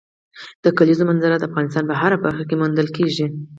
د 0.63 0.65
کلیزو 0.77 1.03
منظره 1.09 1.35
د 1.37 1.43
افغانستان 1.49 1.83
په 1.87 1.95
هره 2.01 2.17
برخه 2.25 2.43
کې 2.49 2.55
موندل 2.61 2.87
کېږي. 2.97 3.25